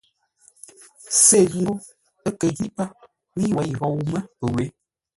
[1.23, 1.75] Sê ghʉ ńgó,
[2.27, 2.87] ə́ kə ghî pə́,
[3.35, 4.65] mə́i wěi ghou mə́ pəwě.